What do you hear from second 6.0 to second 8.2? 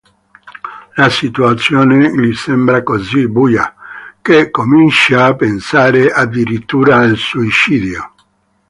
addirittura al suicidio.